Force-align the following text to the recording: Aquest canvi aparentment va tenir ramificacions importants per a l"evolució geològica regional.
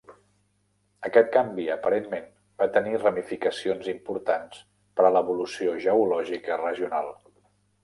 Aquest 1.09 1.27
canvi 1.35 1.65
aparentment 1.73 2.25
va 2.63 2.67
tenir 2.79 2.95
ramificacions 3.03 3.91
importants 3.95 4.65
per 4.97 5.07
a 5.07 5.13
l"evolució 5.13 5.79
geològica 5.87 6.61
regional. 6.67 7.17